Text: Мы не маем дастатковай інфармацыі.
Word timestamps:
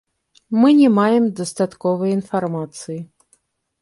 Мы 0.61 0.69
не 0.79 0.87
маем 0.95 1.25
дастатковай 1.39 2.15
інфармацыі. 2.19 2.99